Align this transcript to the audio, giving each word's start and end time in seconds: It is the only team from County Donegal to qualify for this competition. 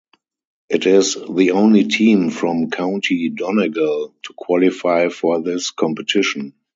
It 0.67 0.87
is 0.87 1.13
the 1.29 1.51
only 1.51 1.83
team 1.83 2.31
from 2.31 2.71
County 2.71 3.29
Donegal 3.29 4.15
to 4.23 4.33
qualify 4.33 5.09
for 5.09 5.43
this 5.43 5.69
competition. 5.69 6.55